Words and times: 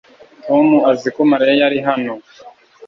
Tom 0.45 0.67
azi 0.91 1.07
ko 1.15 1.21
Mariya 1.31 1.53
yari 1.61 1.79
hano 1.87 2.13